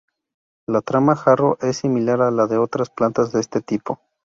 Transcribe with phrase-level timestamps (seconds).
[0.67, 3.99] La trampa jarro es similar a la de otras plantas de este tipo.